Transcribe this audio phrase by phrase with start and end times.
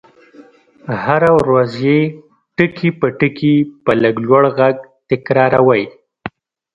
[1.03, 1.99] هره ورځ يې
[2.55, 4.75] ټکي په ټکي په لږ لوړ غږ
[5.09, 5.83] تکراروئ.